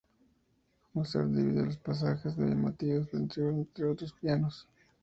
Mozart 0.95 1.29
divide 1.29 1.63
los 1.63 1.77
pasajes 1.77 2.35
más 2.35 2.49
llamativos 2.49 3.07
por 3.07 3.19
igual 3.19 3.53
entre 3.59 3.83
los 3.85 3.97
dos 3.97 4.13
pianos. 4.13 4.67